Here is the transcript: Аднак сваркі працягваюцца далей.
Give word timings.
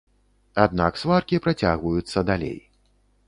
Аднак 0.63 0.97
сваркі 1.01 1.41
працягваюцца 1.45 2.25
далей. 2.33 2.57